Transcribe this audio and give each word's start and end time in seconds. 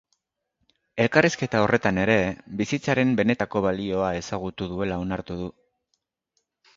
Elkarrizketa 1.03 1.59
horretan 1.65 1.99
ere 2.03 2.15
bizitzaren 2.61 3.11
benetako 3.19 3.61
balioa 3.67 4.07
ezagutu 4.21 4.69
duela 4.73 4.97
onartu 5.05 5.37
du. 5.43 5.51